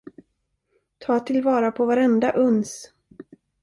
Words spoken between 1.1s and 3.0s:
till vara på varenda uns.